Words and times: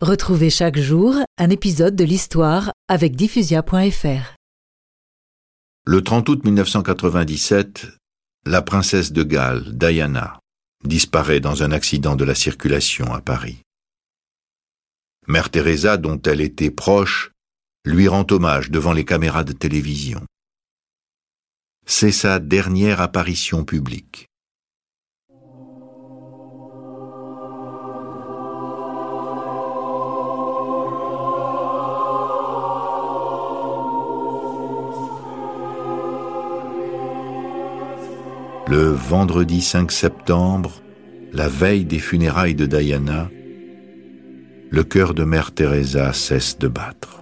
Retrouvez 0.00 0.48
chaque 0.48 0.78
jour 0.78 1.14
un 1.36 1.50
épisode 1.50 1.94
de 1.94 2.04
l'histoire 2.04 2.72
avec 2.88 3.16
diffusia.fr. 3.16 4.34
Le 5.84 6.02
30 6.02 6.28
août 6.30 6.42
1997, 6.42 7.86
la 8.46 8.62
princesse 8.62 9.12
de 9.12 9.22
Galles, 9.22 9.76
Diana, 9.76 10.40
disparaît 10.86 11.40
dans 11.40 11.62
un 11.62 11.70
accident 11.70 12.16
de 12.16 12.24
la 12.24 12.34
circulation 12.34 13.12
à 13.12 13.20
Paris. 13.20 13.58
Mère 15.28 15.50
Teresa, 15.50 15.98
dont 15.98 16.18
elle 16.22 16.40
était 16.40 16.70
proche, 16.70 17.32
lui 17.84 18.08
rend 18.08 18.24
hommage 18.30 18.70
devant 18.70 18.94
les 18.94 19.04
caméras 19.04 19.44
de 19.44 19.52
télévision. 19.52 20.24
C'est 21.84 22.10
sa 22.10 22.38
dernière 22.38 23.02
apparition 23.02 23.66
publique. 23.66 24.29
Le 38.70 38.92
vendredi 38.92 39.62
5 39.62 39.90
septembre, 39.90 40.80
la 41.32 41.48
veille 41.48 41.84
des 41.84 41.98
funérailles 41.98 42.54
de 42.54 42.66
Diana, 42.66 43.28
le 44.70 44.84
cœur 44.84 45.12
de 45.12 45.24
Mère 45.24 45.50
Teresa 45.50 46.12
cesse 46.12 46.56
de 46.56 46.68
battre. 46.68 47.20